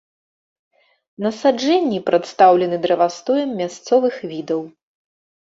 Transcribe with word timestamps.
Насаджэнні 1.25 1.99
прадстаўлены 2.09 2.81
дрэвастоем 2.87 3.55
мясцовых 3.63 4.15
відаў. 4.31 4.61